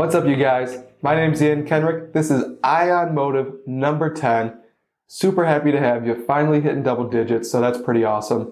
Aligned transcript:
What's 0.00 0.14
up, 0.14 0.24
you 0.24 0.36
guys? 0.36 0.78
My 1.02 1.14
name's 1.14 1.42
Ian 1.42 1.66
Kenrick. 1.66 2.14
This 2.14 2.30
is 2.30 2.42
Ion 2.64 3.14
Motive 3.14 3.52
number 3.66 4.10
10. 4.10 4.58
Super 5.06 5.44
happy 5.44 5.72
to 5.72 5.78
have 5.78 6.06
you. 6.06 6.24
Finally 6.24 6.62
hitting 6.62 6.82
double 6.82 7.06
digits, 7.06 7.50
so 7.50 7.60
that's 7.60 7.76
pretty 7.76 8.02
awesome. 8.02 8.50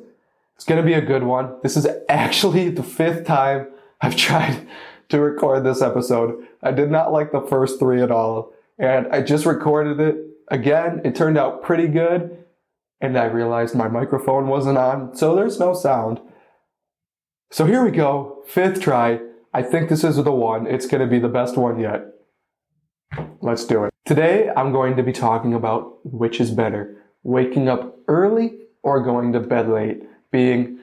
It's 0.57 0.67
gonna 0.67 0.83
be 0.83 0.93
a 0.93 1.01
good 1.01 1.23
one. 1.23 1.57
This 1.63 1.75
is 1.79 1.87
actually 2.11 2.69
the 2.69 2.83
fifth 2.83 3.25
time 3.25 3.67
I've 4.03 4.15
tried 4.15 4.69
to 5.09 5.21
record 5.23 5.65
this 5.65 5.81
episode. 5.81 6.47
I 6.63 6.71
did 6.71 6.91
not 6.91 7.15
like 7.15 7.33
the 7.33 7.41
first 7.41 7.79
three 7.79 8.03
at 8.03 8.11
all, 8.11 8.53
and 8.79 9.09
I 9.09 9.23
just 9.23 9.47
recorded 9.47 10.01
it 10.01 10.19
again. 10.49 11.01
It 11.03 11.17
turned 11.17 11.39
out 11.39 11.63
pretty 11.63 11.89
good, 11.89 12.45
and 13.01 13.17
I 13.17 13.25
realized 13.25 13.75
my 13.75 13.89
microphone 13.89 14.49
wasn't 14.49 14.77
on, 14.77 15.17
so 15.17 15.35
there's 15.35 15.59
no 15.59 15.73
sound. 15.73 16.21
So 17.51 17.65
here 17.65 17.83
we 17.83 17.91
go, 17.91 18.45
fifth 18.47 18.83
try. 18.83 19.21
I 19.59 19.63
think 19.63 19.89
this 19.89 20.05
is 20.05 20.15
the 20.15 20.31
one. 20.31 20.69
It's 20.69 20.87
going 20.87 21.01
to 21.01 21.09
be 21.09 21.19
the 21.19 21.29
best 21.29 21.57
one 21.57 21.81
yet. 21.81 22.15
Let's 23.41 23.65
do 23.65 23.83
it. 23.83 23.93
Today, 24.05 24.53
I'm 24.57 24.71
going 24.71 24.95
to 24.95 25.03
be 25.03 25.11
talking 25.11 25.53
about 25.53 25.99
which 26.07 26.41
is 26.41 26.53
better, 26.53 27.03
waking 27.25 27.69
up 27.69 27.99
early 28.07 28.57
or 28.85 29.03
going 29.03 29.33
to 29.33 29.41
bed 29.41 29.69
late, 29.69 30.05
being 30.31 30.79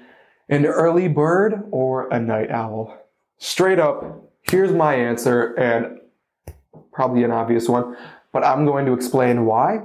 an 0.50 0.66
early 0.66 1.08
bird 1.08 1.64
or 1.72 2.10
a 2.10 2.20
night 2.20 2.52
owl. 2.52 2.98
Straight 3.38 3.80
up, 3.80 4.30
here's 4.42 4.74
my 4.74 4.94
answer, 4.94 5.54
and 5.54 6.02
probably 6.92 7.24
an 7.24 7.32
obvious 7.32 7.70
one, 7.70 7.96
but 8.34 8.44
I'm 8.44 8.66
going 8.66 8.86
to 8.88 8.92
explain 8.92 9.46
why 9.46 9.84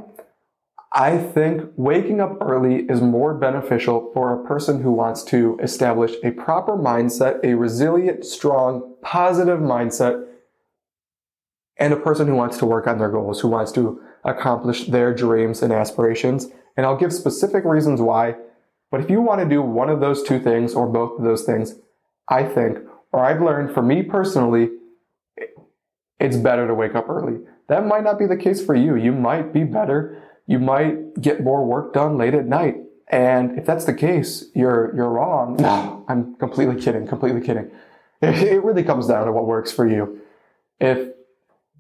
I 0.93 1.19
think 1.19 1.71
waking 1.77 2.21
up 2.21 2.39
early 2.41 2.85
is 2.89 3.01
more 3.01 3.33
beneficial 3.33 4.11
for 4.13 4.33
a 4.33 4.45
person 4.45 4.83
who 4.83 4.91
wants 4.91 5.23
to 5.25 5.57
establish 5.63 6.15
a 6.25 6.33
proper 6.33 6.77
mindset, 6.77 7.45
a 7.45 7.55
resilient, 7.55 8.25
strong, 8.25 8.97
positive 9.01 9.61
mindset, 9.61 10.27
and 11.77 11.93
a 11.93 11.97
person 11.97 12.27
who 12.27 12.35
wants 12.35 12.59
to 12.59 12.67
work 12.67 12.89
on 12.89 12.99
their 12.99 13.09
goals, 13.09 13.41
who 13.41 13.49
wants 13.49 13.71
to 13.73 14.01
accomplish 14.25 14.87
their 14.87 15.15
dreams 15.15 15.63
and 15.63 15.73
aspirations. 15.73 16.49
And 16.77 16.85
I'll 16.85 16.97
give 16.97 17.13
specific 17.13 17.65
reasons 17.65 18.01
why. 18.01 18.35
But 18.91 19.01
if 19.01 19.09
you 19.09 19.21
want 19.21 19.41
to 19.41 19.49
do 19.49 19.63
one 19.63 19.89
of 19.89 20.01
those 20.01 20.25
two 20.25 20.41
things 20.41 20.75
or 20.75 20.89
both 20.89 21.19
of 21.19 21.25
those 21.25 21.45
things, 21.45 21.77
I 22.29 22.43
think, 22.43 22.79
or 23.13 23.25
I've 23.25 23.41
learned 23.41 23.73
for 23.73 23.83
me 23.83 24.03
personally, 24.03 24.71
it's 26.19 26.37
better 26.37 26.67
to 26.67 26.75
wake 26.75 26.97
up 26.97 27.09
early. 27.09 27.39
That 27.69 27.87
might 27.87 28.03
not 28.03 28.19
be 28.19 28.27
the 28.27 28.37
case 28.37 28.65
for 28.65 28.75
you. 28.75 28.97
You 28.97 29.13
might 29.13 29.53
be 29.53 29.63
better 29.63 30.21
you 30.51 30.59
might 30.59 31.21
get 31.21 31.45
more 31.45 31.65
work 31.65 31.95
done 31.95 32.19
late 32.19 32.35
at 32.35 32.45
night. 32.45 32.75
And 33.07 33.57
if 33.57 33.65
that's 33.65 33.85
the 33.85 33.95
case, 33.95 34.47
you're, 34.53 34.93
you're 34.97 35.09
wrong. 35.09 35.57
No, 35.61 36.05
I'm 36.09 36.35
completely 36.35 36.81
kidding, 36.83 37.07
completely 37.07 37.41
kidding. 37.41 37.71
It 38.23 38.63
really 38.63 38.83
comes 38.83 39.07
down 39.07 39.27
to 39.27 39.33
what 39.33 39.47
works 39.47 39.73
for 39.73 39.87
you. 39.87 40.21
If 40.81 41.15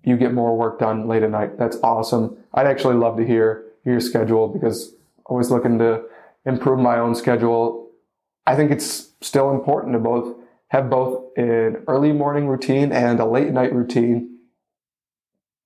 you 0.04 0.16
get 0.16 0.32
more 0.32 0.56
work 0.56 0.78
done 0.78 1.08
late 1.08 1.22
at 1.24 1.30
night, 1.30 1.58
that's 1.58 1.76
awesome. 1.82 2.38
I'd 2.54 2.66
actually 2.66 2.94
love 2.94 3.16
to 3.16 3.26
hear 3.26 3.64
your 3.84 4.00
schedule 4.00 4.46
because 4.48 4.94
always 5.26 5.50
looking 5.50 5.78
to 5.80 6.04
improve 6.46 6.78
my 6.78 6.98
own 6.98 7.14
schedule. 7.16 7.90
I 8.46 8.54
think 8.54 8.70
it's 8.70 9.10
still 9.20 9.50
important 9.50 9.94
to 9.94 9.98
both 9.98 10.36
have 10.68 10.88
both 10.88 11.36
an 11.36 11.82
early 11.88 12.12
morning 12.12 12.46
routine 12.46 12.92
and 12.92 13.18
a 13.18 13.26
late 13.26 13.50
night 13.50 13.74
routine. 13.74 14.29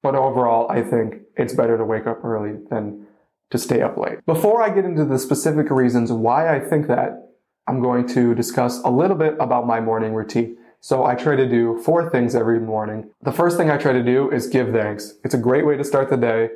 But 0.05 0.15
overall, 0.15 0.71
I 0.71 0.83
think 0.83 1.23
it's 1.35 1.55
better 1.55 1.79
to 1.79 1.85
wake 1.85 2.07
up 2.07 2.23
early 2.23 2.59
than 2.71 3.07
to 3.49 3.57
stay 3.57 3.81
up 3.81 3.97
late. 3.97 4.19
Before 4.27 4.63
I 4.63 4.69
get 4.69 4.85
into 4.85 5.07
the 5.07 5.19
specific 5.19 5.71
reasons 5.71 6.13
why 6.13 6.55
I 6.55 6.61
think 6.61 6.89
that, 6.89 7.31
I'm 7.67 7.81
going 7.81 8.07
to 8.09 8.35
discuss 8.35 8.81
a 8.83 8.91
little 8.91 9.17
bit 9.17 9.35
about 9.41 9.67
my 9.67 9.81
morning 9.81 10.13
routine. 10.13 10.59
So 10.81 11.07
I 11.07 11.15
try 11.15 11.37
to 11.37 11.49
do 11.49 11.81
four 11.83 12.11
things 12.11 12.35
every 12.35 12.61
morning. 12.61 13.09
The 13.23 13.33
first 13.33 13.57
thing 13.57 13.71
I 13.71 13.79
try 13.79 13.95
to 13.95 14.03
do 14.03 14.31
is 14.31 14.47
give 14.47 14.73
thanks. 14.73 15.15
It's 15.25 15.33
a 15.33 15.39
great 15.39 15.65
way 15.65 15.79
to 15.79 15.85
start 15.85 16.11
the 16.11 16.19
day. 16.19 16.51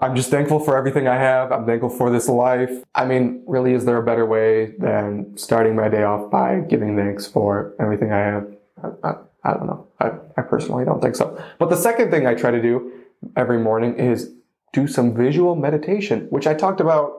I'm 0.00 0.16
just 0.16 0.30
thankful 0.30 0.58
for 0.58 0.76
everything 0.76 1.06
I 1.06 1.18
have. 1.18 1.52
I'm 1.52 1.66
thankful 1.66 1.90
for 1.90 2.10
this 2.10 2.28
life. 2.28 2.82
I 2.96 3.04
mean, 3.04 3.44
really, 3.46 3.74
is 3.74 3.84
there 3.84 3.98
a 3.98 4.04
better 4.04 4.26
way 4.26 4.74
than 4.76 5.36
starting 5.36 5.76
my 5.76 5.88
day 5.88 6.02
off 6.02 6.32
by 6.32 6.58
giving 6.68 6.96
thanks 6.96 7.28
for 7.28 7.76
everything 7.78 8.10
I 8.10 8.18
have? 8.18 8.56
Uh, 8.82 8.90
uh, 9.04 9.14
I, 9.46 9.52
don't 9.54 9.66
know. 9.66 9.86
I, 10.00 10.10
I 10.36 10.42
personally 10.42 10.84
don't 10.84 11.00
think 11.00 11.14
so. 11.14 11.40
But 11.58 11.70
the 11.70 11.76
second 11.76 12.10
thing 12.10 12.26
I 12.26 12.34
try 12.34 12.50
to 12.50 12.60
do 12.60 12.92
every 13.36 13.58
morning 13.58 13.98
is 13.98 14.32
do 14.72 14.86
some 14.86 15.14
visual 15.14 15.54
meditation, 15.54 16.26
which 16.30 16.46
I 16.46 16.54
talked 16.54 16.80
about 16.80 17.12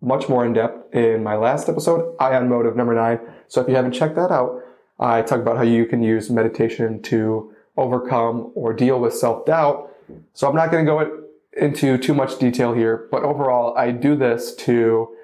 much 0.00 0.28
more 0.28 0.46
in 0.46 0.52
depth 0.52 0.94
in 0.94 1.22
my 1.22 1.36
last 1.36 1.68
episode, 1.68 2.16
Ion 2.20 2.48
Motive 2.48 2.76
number 2.76 2.94
nine. 2.94 3.20
So 3.48 3.60
if 3.60 3.68
you 3.68 3.74
haven't 3.74 3.92
checked 3.92 4.14
that 4.14 4.30
out, 4.30 4.62
I 4.98 5.22
talk 5.22 5.40
about 5.40 5.56
how 5.56 5.62
you 5.62 5.86
can 5.86 6.02
use 6.02 6.30
meditation 6.30 7.02
to 7.02 7.52
overcome 7.76 8.52
or 8.54 8.72
deal 8.72 9.00
with 9.00 9.14
self 9.14 9.44
doubt. 9.44 9.90
So 10.32 10.48
I'm 10.48 10.56
not 10.56 10.70
going 10.70 10.84
to 10.84 10.90
go 10.90 11.22
into 11.56 11.98
too 11.98 12.14
much 12.14 12.38
detail 12.38 12.72
here, 12.72 13.08
but 13.10 13.22
overall, 13.22 13.76
I 13.76 13.90
do 13.90 14.14
this 14.14 14.54
to 14.56 15.14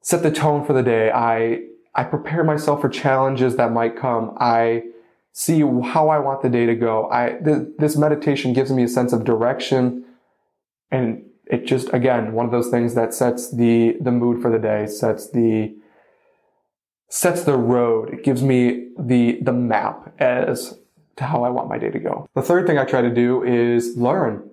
set 0.00 0.22
the 0.22 0.30
tone 0.30 0.64
for 0.64 0.72
the 0.72 0.82
day. 0.82 1.10
I 1.10 1.64
I 1.94 2.04
prepare 2.04 2.44
myself 2.44 2.80
for 2.80 2.88
challenges 2.88 3.56
that 3.56 3.72
might 3.72 3.96
come. 3.96 4.36
I 4.38 4.84
see 5.40 5.60
how 5.60 6.10
I 6.10 6.18
want 6.18 6.42
the 6.42 6.50
day 6.50 6.66
to 6.66 6.74
go. 6.74 7.10
I 7.10 7.38
th- 7.42 7.68
this 7.78 7.96
meditation 7.96 8.52
gives 8.52 8.70
me 8.70 8.82
a 8.82 8.88
sense 8.88 9.14
of 9.14 9.24
direction, 9.24 10.04
and 10.90 11.24
it 11.46 11.64
just 11.64 11.88
again 11.94 12.34
one 12.34 12.44
of 12.44 12.52
those 12.52 12.68
things 12.68 12.94
that 12.94 13.14
sets 13.14 13.50
the 13.50 13.96
the 14.02 14.12
mood 14.12 14.42
for 14.42 14.50
the 14.50 14.58
day, 14.58 14.86
sets 14.86 15.30
the 15.30 15.74
sets 17.08 17.44
the 17.44 17.56
road. 17.56 18.12
It 18.12 18.22
gives 18.22 18.42
me 18.42 18.90
the 18.98 19.38
the 19.40 19.54
map 19.54 20.12
as 20.18 20.78
to 21.16 21.24
how 21.24 21.42
I 21.42 21.48
want 21.48 21.70
my 21.70 21.78
day 21.78 21.90
to 21.90 21.98
go. 21.98 22.28
The 22.34 22.42
third 22.42 22.66
thing 22.66 22.76
I 22.76 22.84
try 22.84 23.00
to 23.00 23.14
do 23.14 23.42
is 23.42 23.96
learn. 23.96 24.46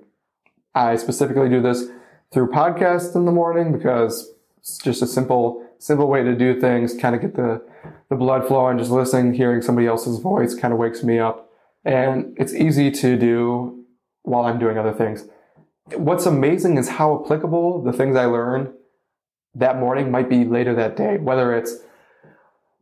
I 0.74 0.96
specifically 0.96 1.50
do 1.50 1.62
this 1.62 1.84
through 2.32 2.48
podcasts 2.52 3.14
in 3.14 3.26
the 3.26 3.32
morning 3.32 3.74
because 3.74 4.32
it's 4.60 4.78
just 4.78 5.02
a 5.02 5.08
simple 5.08 5.67
simple 5.80 6.08
way 6.08 6.24
to 6.24 6.36
do 6.36 6.60
things, 6.60 6.94
kind 6.94 7.16
of 7.16 7.22
get 7.22 7.36
the 7.36 7.62
the 8.10 8.16
blood 8.16 8.48
flowing, 8.48 8.78
just 8.78 8.92
listening, 8.92 9.34
hearing 9.34 9.62
somebody 9.62 9.88
else's 9.88 10.20
voice 10.20 10.56
kind 10.56 10.74
of 10.74 10.80
wakes 10.80 11.04
me 11.04 11.20
up. 11.20 11.50
And 11.84 12.36
it's 12.38 12.54
easy 12.54 12.92
to 12.92 13.18
do 13.18 13.86
while 14.24 14.46
I'm 14.46 14.60
doing 14.60 14.78
other 14.78 14.94
things. 14.94 15.26
What's 15.96 16.26
amazing 16.26 16.78
is 16.78 16.90
how 16.90 17.24
applicable 17.24 17.84
the 17.84 17.94
things 17.94 18.16
I 18.16 18.26
learn 18.26 18.74
that 19.56 19.80
morning 19.80 20.12
might 20.12 20.30
be 20.30 20.46
later 20.46 20.76
that 20.76 20.96
day, 20.96 21.18
whether 21.18 21.56
it's 21.56 21.78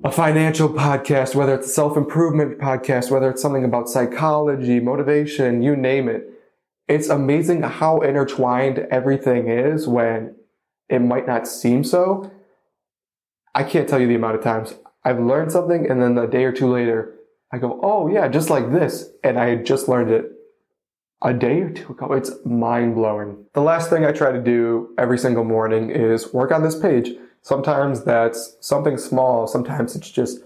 a 0.03 0.11
financial 0.11 0.69
podcast, 0.69 1.35
whether 1.35 1.55
it's 1.55 1.67
a 1.67 1.71
self 1.71 1.95
improvement 1.95 2.59
podcast, 2.59 3.11
whether 3.11 3.29
it's 3.29 3.41
something 3.41 3.63
about 3.63 3.89
psychology, 3.89 4.79
motivation, 4.79 5.61
you 5.61 5.75
name 5.75 6.09
it. 6.09 6.29
It's 6.87 7.09
amazing 7.09 7.63
how 7.63 8.01
intertwined 8.01 8.79
everything 8.91 9.47
is 9.47 9.87
when 9.87 10.35
it 10.89 10.99
might 10.99 11.25
not 11.25 11.47
seem 11.47 11.83
so. 11.83 12.31
I 13.55 13.63
can't 13.63 13.87
tell 13.87 13.99
you 13.99 14.07
the 14.07 14.15
amount 14.15 14.35
of 14.35 14.43
times 14.43 14.75
I've 15.05 15.19
learned 15.19 15.51
something 15.51 15.89
and 15.89 16.01
then 16.01 16.17
a 16.17 16.27
day 16.27 16.43
or 16.43 16.51
two 16.51 16.71
later, 16.71 17.15
I 17.51 17.57
go, 17.57 17.79
oh 17.81 18.09
yeah, 18.09 18.27
just 18.27 18.49
like 18.49 18.71
this. 18.71 19.09
And 19.23 19.39
I 19.39 19.55
just 19.55 19.87
learned 19.87 20.11
it 20.11 20.31
a 21.21 21.33
day 21.33 21.61
or 21.61 21.69
two 21.69 21.93
ago. 21.93 22.11
It's 22.11 22.31
mind 22.43 22.95
blowing. 22.95 23.45
The 23.53 23.61
last 23.61 23.89
thing 23.89 24.05
I 24.05 24.11
try 24.11 24.33
to 24.33 24.41
do 24.41 24.93
every 24.97 25.17
single 25.17 25.45
morning 25.45 25.89
is 25.89 26.33
work 26.33 26.51
on 26.51 26.63
this 26.63 26.77
page. 26.77 27.11
Sometimes 27.43 28.03
that's 28.03 28.57
something 28.59 28.97
small. 28.97 29.47
Sometimes 29.47 29.95
it's 29.95 30.11
just 30.11 30.39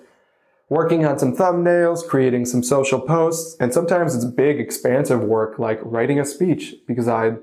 working 0.67 1.03
on 1.03 1.17
some 1.17 1.35
thumbnails, 1.35 2.07
creating 2.07 2.45
some 2.45 2.61
social 2.61 2.99
posts. 2.99 3.57
And 3.59 3.73
sometimes 3.73 4.13
it's 4.13 4.25
big, 4.25 4.59
expansive 4.59 5.21
work 5.21 5.57
like 5.57 5.79
writing 5.81 6.19
a 6.19 6.25
speech 6.25 6.75
because 6.85 7.07
I'm 7.07 7.41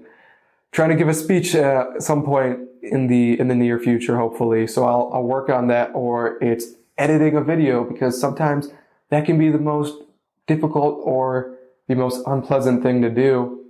trying 0.71 0.91
to 0.91 0.97
give 0.97 1.09
a 1.09 1.15
speech 1.15 1.57
at 1.57 2.03
some 2.03 2.23
point 2.23 2.61
in 2.93 3.07
the, 3.07 3.39
in 3.39 3.49
the 3.49 3.55
near 3.55 3.79
future, 3.79 4.17
hopefully. 4.17 4.67
So 4.67 4.85
I'll, 4.85 5.11
I'll 5.13 5.23
work 5.23 5.49
on 5.49 5.69
that 5.69 5.91
or 5.95 6.43
it's 6.43 6.67
editing 6.99 7.37
a 7.37 7.43
video 7.43 7.85
because 7.85 8.21
sometimes 8.21 8.69
that 9.11 9.27
can 9.27 9.39
be 9.39 9.51
the 9.51 9.59
most 9.59 10.03
difficult 10.47 11.01
or 11.05 11.57
the 11.89 11.95
most 11.95 12.23
unpleasant 12.27 12.83
thing 12.83 13.03
to 13.03 13.11
do. 13.11 13.65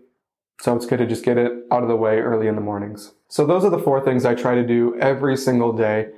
So 0.61 0.75
it's 0.75 0.87
good 0.87 0.99
to 0.99 1.07
just 1.07 1.25
get 1.25 1.37
it 1.37 1.53
out 1.71 1.83
of 1.83 1.89
the 1.89 1.97
way 1.97 2.19
early 2.19 2.47
in 2.47 2.55
the 2.55 2.61
mornings. 2.61 3.13
So 3.29 3.45
those 3.45 3.65
are 3.65 3.71
the 3.71 3.79
four 3.79 4.03
things 4.03 4.25
I 4.25 4.35
try 4.35 4.55
to 4.55 4.67
do 4.67 4.99
every 4.99 5.37
single 5.37 5.73
day. 5.73 6.09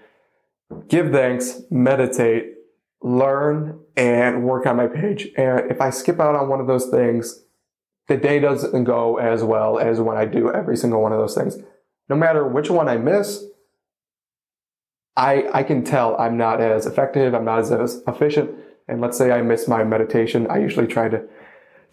Give 0.88 1.10
thanks, 1.10 1.62
meditate, 1.70 2.54
learn, 3.02 3.80
and 3.96 4.44
work 4.44 4.66
on 4.66 4.76
my 4.76 4.86
page. 4.86 5.28
And 5.36 5.70
if 5.70 5.80
I 5.80 5.90
skip 5.90 6.20
out 6.20 6.36
on 6.36 6.48
one 6.48 6.60
of 6.60 6.66
those 6.66 6.86
things, 6.86 7.44
the 8.06 8.16
day 8.16 8.38
doesn't 8.38 8.84
go 8.84 9.16
as 9.16 9.42
well 9.42 9.78
as 9.78 10.00
when 10.00 10.16
I 10.16 10.24
do 10.24 10.52
every 10.52 10.76
single 10.76 11.02
one 11.02 11.12
of 11.12 11.18
those 11.18 11.34
things. 11.34 11.58
No 12.08 12.16
matter 12.16 12.46
which 12.46 12.70
one 12.70 12.88
I 12.88 12.96
miss, 12.96 13.44
I, 15.16 15.48
I 15.52 15.62
can 15.62 15.84
tell 15.84 16.16
I'm 16.18 16.36
not 16.36 16.60
as 16.60 16.86
effective, 16.86 17.34
I'm 17.34 17.44
not 17.44 17.58
as, 17.58 18.02
efficient. 18.06 18.50
And 18.86 19.00
let's 19.00 19.18
say 19.18 19.32
I 19.32 19.42
miss 19.42 19.68
my 19.68 19.84
meditation, 19.84 20.46
I 20.48 20.58
usually 20.58 20.86
try 20.86 21.08
to 21.08 21.22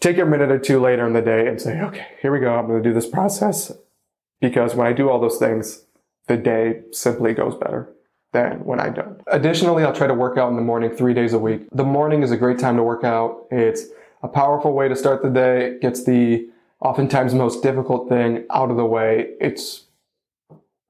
take 0.00 0.18
a 0.18 0.24
minute 0.24 0.50
or 0.50 0.58
two 0.58 0.80
later 0.80 1.06
in 1.06 1.12
the 1.12 1.22
day 1.22 1.46
and 1.46 1.60
say, 1.60 1.80
okay, 1.80 2.06
here 2.22 2.32
we 2.32 2.40
go. 2.40 2.54
I'm 2.54 2.66
going 2.66 2.82
to 2.82 2.88
do 2.88 2.94
this 2.94 3.08
process. 3.08 3.72
Because 4.40 4.74
when 4.74 4.86
I 4.86 4.92
do 4.92 5.10
all 5.10 5.20
those 5.20 5.38
things, 5.38 5.84
the 6.28 6.36
day 6.36 6.82
simply 6.92 7.34
goes 7.34 7.54
better 7.54 7.92
than 8.32 8.64
when 8.64 8.80
I 8.80 8.90
don't. 8.90 9.20
Additionally, 9.28 9.82
I'll 9.82 9.94
try 9.94 10.06
to 10.06 10.14
work 10.14 10.36
out 10.38 10.50
in 10.50 10.56
the 10.56 10.62
morning 10.62 10.90
three 10.90 11.14
days 11.14 11.32
a 11.32 11.38
week. 11.38 11.68
The 11.72 11.84
morning 11.84 12.22
is 12.22 12.30
a 12.30 12.36
great 12.36 12.58
time 12.58 12.76
to 12.76 12.82
work 12.82 13.04
out. 13.04 13.46
It's 13.50 13.84
a 14.22 14.28
powerful 14.28 14.72
way 14.72 14.88
to 14.88 14.96
start 14.96 15.22
the 15.22 15.30
day, 15.30 15.66
It 15.66 15.80
gets 15.80 16.04
the 16.04 16.48
oftentimes 16.80 17.34
most 17.34 17.62
difficult 17.62 18.08
thing 18.08 18.44
out 18.50 18.70
of 18.70 18.76
the 18.76 18.84
way. 18.84 19.30
It's, 19.40 19.85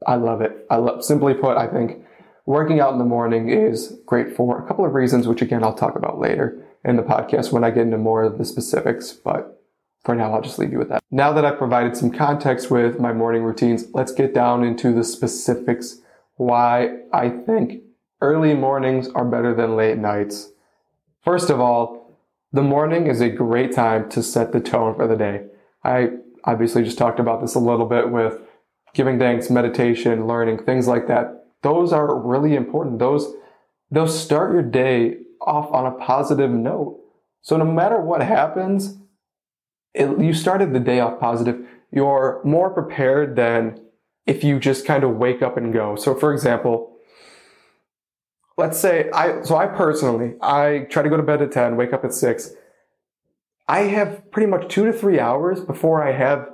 I 0.06 0.14
love 0.14 0.40
it. 0.40 0.66
I 0.70 0.76
love, 0.76 1.04
simply 1.04 1.34
put, 1.34 1.58
I 1.58 1.66
think 1.66 2.02
working 2.46 2.80
out 2.80 2.92
in 2.92 2.98
the 2.98 3.04
morning 3.04 3.50
is 3.50 3.98
great 4.06 4.34
for 4.34 4.62
a 4.62 4.66
couple 4.66 4.86
of 4.86 4.94
reasons, 4.94 5.26
which 5.26 5.42
again, 5.42 5.62
I'll 5.62 5.74
talk 5.74 5.96
about 5.96 6.18
later 6.18 6.64
in 6.84 6.96
the 6.96 7.02
podcast 7.02 7.52
when 7.52 7.64
I 7.64 7.70
get 7.70 7.82
into 7.82 7.98
more 7.98 8.22
of 8.22 8.38
the 8.38 8.44
specifics, 8.44 9.12
but 9.12 9.60
for 10.04 10.14
now, 10.14 10.32
I'll 10.32 10.40
just 10.40 10.60
leave 10.60 10.70
you 10.70 10.78
with 10.78 10.88
that. 10.90 11.02
Now 11.10 11.32
that 11.32 11.44
I've 11.44 11.58
provided 11.58 11.96
some 11.96 12.12
context 12.12 12.70
with 12.70 13.00
my 13.00 13.12
morning 13.12 13.42
routines, 13.42 13.86
let's 13.92 14.12
get 14.12 14.32
down 14.32 14.62
into 14.62 14.94
the 14.94 15.02
specifics 15.02 15.96
why 16.36 16.98
I 17.12 17.28
think 17.28 17.82
early 18.20 18.54
mornings 18.54 19.08
are 19.08 19.24
better 19.24 19.52
than 19.52 19.74
late 19.74 19.98
nights. 19.98 20.52
First 21.24 21.50
of 21.50 21.58
all, 21.60 22.16
the 22.52 22.62
morning 22.62 23.08
is 23.08 23.20
a 23.20 23.28
great 23.28 23.72
time 23.72 24.08
to 24.10 24.22
set 24.22 24.52
the 24.52 24.60
tone 24.60 24.94
for 24.94 25.08
the 25.08 25.16
day. 25.16 25.46
I 25.82 26.10
obviously 26.44 26.84
just 26.84 26.98
talked 26.98 27.18
about 27.18 27.40
this 27.40 27.56
a 27.56 27.58
little 27.58 27.86
bit 27.86 28.10
with 28.12 28.40
giving 28.96 29.18
thanks, 29.18 29.50
meditation, 29.50 30.26
learning, 30.26 30.64
things 30.64 30.88
like 30.88 31.06
that. 31.06 31.44
Those 31.62 31.92
are 31.92 32.18
really 32.18 32.56
important. 32.56 32.98
Those, 32.98 33.30
those 33.90 34.18
start 34.18 34.52
your 34.52 34.62
day 34.62 35.18
off 35.40 35.70
on 35.70 35.86
a 35.86 35.92
positive 35.92 36.50
note. 36.50 36.98
So 37.42 37.58
no 37.58 37.64
matter 37.64 38.00
what 38.00 38.22
happens, 38.22 38.96
it, 39.94 40.18
you 40.18 40.32
started 40.32 40.72
the 40.72 40.80
day 40.80 40.98
off 41.00 41.20
positive. 41.20 41.64
You're 41.92 42.40
more 42.42 42.70
prepared 42.70 43.36
than 43.36 43.80
if 44.26 44.42
you 44.42 44.58
just 44.58 44.86
kind 44.86 45.04
of 45.04 45.16
wake 45.16 45.42
up 45.42 45.58
and 45.58 45.72
go. 45.72 45.94
So 45.96 46.14
for 46.14 46.32
example, 46.32 46.96
let's 48.56 48.78
say 48.78 49.10
I, 49.10 49.42
so 49.42 49.56
I 49.56 49.66
personally, 49.66 50.34
I 50.40 50.86
try 50.90 51.02
to 51.02 51.10
go 51.10 51.18
to 51.18 51.22
bed 51.22 51.42
at 51.42 51.52
10, 51.52 51.76
wake 51.76 51.92
up 51.92 52.04
at 52.04 52.14
6. 52.14 52.50
I 53.68 53.80
have 53.80 54.30
pretty 54.30 54.46
much 54.46 54.68
two 54.68 54.86
to 54.86 54.92
three 54.92 55.20
hours 55.20 55.60
before 55.60 56.02
I 56.02 56.12
have, 56.12 56.48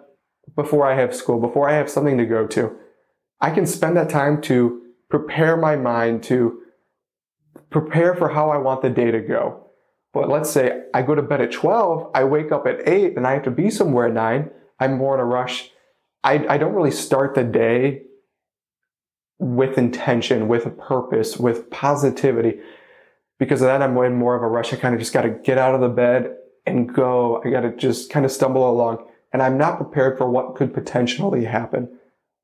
before 0.54 0.86
I 0.86 0.94
have 0.94 1.14
school, 1.14 1.40
before 1.40 1.68
I 1.68 1.74
have 1.74 1.90
something 1.90 2.18
to 2.18 2.26
go 2.26 2.46
to. 2.48 2.76
I 3.40 3.50
can 3.50 3.66
spend 3.66 3.96
that 3.96 4.10
time 4.10 4.40
to 4.42 4.82
prepare 5.08 5.56
my 5.56 5.76
mind 5.76 6.22
to 6.24 6.62
prepare 7.70 8.14
for 8.14 8.30
how 8.30 8.50
I 8.50 8.58
want 8.58 8.82
the 8.82 8.90
day 8.90 9.10
to 9.10 9.20
go. 9.20 9.66
But 10.12 10.28
let's 10.28 10.50
say 10.50 10.82
I 10.92 11.02
go 11.02 11.14
to 11.14 11.22
bed 11.22 11.40
at 11.40 11.52
12, 11.52 12.10
I 12.14 12.24
wake 12.24 12.52
up 12.52 12.66
at 12.66 12.86
8, 12.86 13.16
and 13.16 13.26
I 13.26 13.32
have 13.32 13.44
to 13.44 13.50
be 13.50 13.70
somewhere 13.70 14.06
at 14.06 14.14
9. 14.14 14.50
I'm 14.78 14.98
more 14.98 15.14
in 15.14 15.20
a 15.20 15.24
rush. 15.24 15.70
I, 16.22 16.46
I 16.46 16.58
don't 16.58 16.74
really 16.74 16.90
start 16.90 17.34
the 17.34 17.44
day 17.44 18.02
with 19.38 19.78
intention, 19.78 20.48
with 20.48 20.66
a 20.66 20.70
purpose, 20.70 21.36
with 21.36 21.70
positivity. 21.70 22.60
Because 23.38 23.60
of 23.62 23.66
that, 23.66 23.82
I'm 23.82 23.96
in 23.96 24.14
more 24.14 24.36
of 24.36 24.42
a 24.42 24.48
rush. 24.48 24.72
I 24.72 24.76
kind 24.76 24.94
of 24.94 25.00
just 25.00 25.12
got 25.12 25.22
to 25.22 25.30
get 25.30 25.58
out 25.58 25.74
of 25.74 25.80
the 25.80 25.88
bed 25.88 26.36
and 26.64 26.92
go. 26.94 27.42
I 27.44 27.50
got 27.50 27.62
to 27.62 27.74
just 27.74 28.10
kind 28.10 28.24
of 28.24 28.30
stumble 28.30 28.70
along. 28.70 29.06
And 29.32 29.42
I'm 29.42 29.56
not 29.56 29.78
prepared 29.78 30.18
for 30.18 30.28
what 30.28 30.54
could 30.54 30.74
potentially 30.74 31.44
happen. 31.44 31.88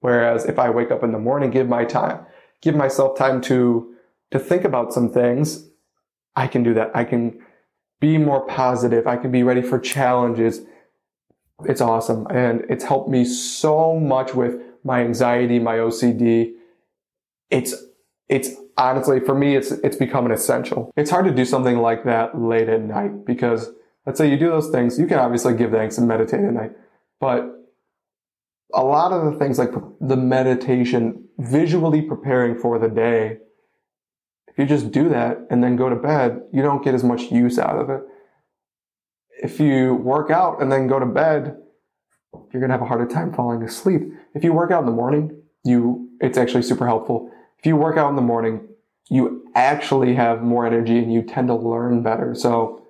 Whereas 0.00 0.44
if 0.46 0.58
I 0.58 0.70
wake 0.70 0.90
up 0.90 1.02
in 1.02 1.12
the 1.12 1.18
morning, 1.18 1.50
give 1.50 1.68
my 1.68 1.84
time, 1.84 2.24
give 2.62 2.74
myself 2.74 3.18
time 3.18 3.40
to, 3.42 3.94
to 4.30 4.38
think 4.38 4.64
about 4.64 4.92
some 4.92 5.12
things, 5.12 5.68
I 6.36 6.46
can 6.46 6.62
do 6.62 6.72
that. 6.74 6.90
I 6.94 7.04
can 7.04 7.40
be 8.00 8.16
more 8.16 8.46
positive. 8.46 9.06
I 9.06 9.16
can 9.16 9.30
be 9.32 9.42
ready 9.42 9.62
for 9.62 9.78
challenges. 9.78 10.60
It's 11.64 11.80
awesome. 11.80 12.26
And 12.30 12.64
it's 12.68 12.84
helped 12.84 13.10
me 13.10 13.24
so 13.24 13.98
much 13.98 14.34
with 14.34 14.60
my 14.84 15.00
anxiety, 15.00 15.58
my 15.58 15.76
OCD. 15.76 16.52
It's, 17.50 17.74
it's 18.28 18.50
honestly, 18.76 19.18
for 19.18 19.34
me, 19.34 19.56
it's, 19.56 19.72
it's 19.72 19.96
become 19.96 20.26
an 20.26 20.32
essential. 20.32 20.92
It's 20.96 21.10
hard 21.10 21.24
to 21.24 21.34
do 21.34 21.44
something 21.44 21.78
like 21.78 22.04
that 22.04 22.40
late 22.40 22.68
at 22.68 22.82
night 22.82 23.24
because 23.24 23.70
let's 24.08 24.16
say 24.16 24.30
you 24.30 24.38
do 24.38 24.48
those 24.48 24.70
things. 24.70 24.98
You 24.98 25.06
can 25.06 25.18
obviously 25.18 25.52
give 25.52 25.70
thanks 25.70 25.98
and 25.98 26.08
meditate 26.08 26.40
at 26.40 26.54
night, 26.54 26.72
but 27.20 27.44
a 28.72 28.82
lot 28.82 29.12
of 29.12 29.30
the 29.30 29.38
things 29.38 29.58
like 29.58 29.70
the 30.00 30.16
meditation, 30.16 31.28
visually 31.38 32.00
preparing 32.00 32.58
for 32.58 32.78
the 32.78 32.88
day, 32.88 33.36
if 34.46 34.56
you 34.56 34.64
just 34.64 34.92
do 34.92 35.10
that 35.10 35.36
and 35.50 35.62
then 35.62 35.76
go 35.76 35.90
to 35.90 35.94
bed, 35.94 36.40
you 36.54 36.62
don't 36.62 36.82
get 36.82 36.94
as 36.94 37.04
much 37.04 37.30
use 37.30 37.58
out 37.58 37.76
of 37.78 37.90
it. 37.90 38.00
If 39.42 39.60
you 39.60 39.92
work 39.92 40.30
out 40.30 40.62
and 40.62 40.72
then 40.72 40.86
go 40.86 40.98
to 40.98 41.04
bed, 41.04 41.58
you're 42.32 42.60
going 42.60 42.70
to 42.70 42.74
have 42.74 42.82
a 42.82 42.86
harder 42.86 43.06
time 43.06 43.34
falling 43.34 43.62
asleep. 43.62 44.00
If 44.34 44.42
you 44.42 44.54
work 44.54 44.70
out 44.70 44.80
in 44.80 44.86
the 44.86 44.92
morning, 44.92 45.38
you, 45.64 46.08
it's 46.22 46.38
actually 46.38 46.62
super 46.62 46.86
helpful. 46.86 47.30
If 47.58 47.66
you 47.66 47.76
work 47.76 47.98
out 47.98 48.08
in 48.08 48.16
the 48.16 48.22
morning, 48.22 48.68
you 49.10 49.44
actually 49.54 50.14
have 50.14 50.42
more 50.42 50.66
energy 50.66 50.96
and 50.96 51.12
you 51.12 51.22
tend 51.22 51.48
to 51.48 51.54
learn 51.54 52.02
better. 52.02 52.34
So 52.34 52.87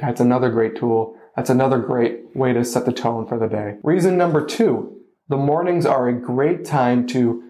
that's 0.00 0.20
another 0.20 0.50
great 0.50 0.76
tool. 0.76 1.16
That's 1.36 1.50
another 1.50 1.78
great 1.78 2.34
way 2.34 2.52
to 2.52 2.64
set 2.64 2.86
the 2.86 2.92
tone 2.92 3.26
for 3.26 3.38
the 3.38 3.46
day. 3.46 3.76
Reason 3.82 4.16
number 4.16 4.44
two, 4.44 5.00
the 5.28 5.36
mornings 5.36 5.86
are 5.86 6.08
a 6.08 6.20
great 6.20 6.64
time 6.64 7.06
to 7.08 7.44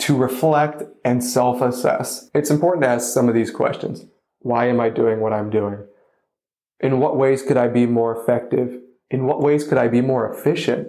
to 0.00 0.16
reflect 0.16 0.84
and 1.04 1.24
self-assess. 1.24 2.30
It's 2.32 2.50
important 2.50 2.84
to 2.84 2.88
ask 2.88 3.12
some 3.12 3.28
of 3.28 3.34
these 3.34 3.50
questions. 3.50 4.06
Why 4.40 4.68
am 4.68 4.78
I 4.78 4.90
doing 4.90 5.20
what 5.20 5.32
I'm 5.32 5.50
doing? 5.50 5.84
In 6.78 7.00
what 7.00 7.16
ways 7.16 7.42
could 7.42 7.56
I 7.56 7.66
be 7.66 7.84
more 7.84 8.16
effective? 8.16 8.80
In 9.10 9.26
what 9.26 9.40
ways 9.40 9.66
could 9.66 9.78
I 9.78 9.88
be 9.88 10.00
more 10.00 10.32
efficient? 10.32 10.88